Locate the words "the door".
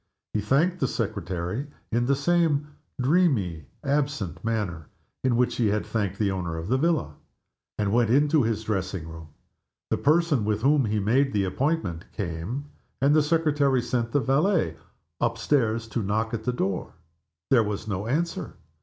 16.45-16.93